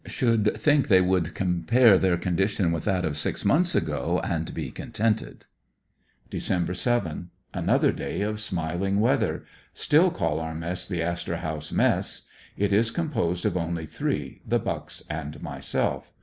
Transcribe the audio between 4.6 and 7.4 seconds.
con tented. Dec. 7.—